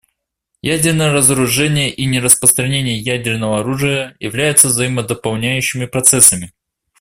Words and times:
Ядерное 0.63 1.13
разоружение 1.13 1.91
и 1.91 2.07
нераспространение 2.07 2.97
ядерного 2.97 3.59
оружия 3.59 4.15
являются 4.19 4.69
взаимодополняющими 4.69 5.85
процессами. 5.85 6.53